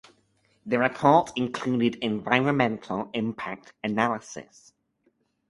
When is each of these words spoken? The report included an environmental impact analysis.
The 0.65 0.79
report 0.79 1.29
included 1.35 1.97
an 2.01 2.13
environmental 2.13 3.11
impact 3.13 3.71
analysis. 3.83 4.73